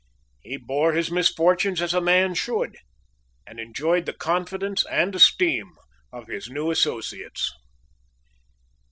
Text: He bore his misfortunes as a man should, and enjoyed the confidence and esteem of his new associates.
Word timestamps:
He 0.41 0.57
bore 0.57 0.93
his 0.93 1.11
misfortunes 1.11 1.79
as 1.79 1.93
a 1.93 2.01
man 2.01 2.33
should, 2.33 2.75
and 3.45 3.59
enjoyed 3.59 4.07
the 4.07 4.13
confidence 4.13 4.83
and 4.87 5.13
esteem 5.13 5.73
of 6.11 6.25
his 6.25 6.49
new 6.49 6.71
associates. 6.71 7.51